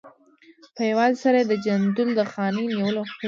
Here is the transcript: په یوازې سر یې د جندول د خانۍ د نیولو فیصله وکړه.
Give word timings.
په 0.75 0.81
یوازې 0.91 1.17
سر 1.23 1.33
یې 1.39 1.43
د 1.47 1.53
جندول 1.65 2.09
د 2.15 2.21
خانۍ 2.31 2.65
د 2.67 2.71
نیولو 2.77 2.87
فیصله 3.01 3.09
وکړه. 3.09 3.19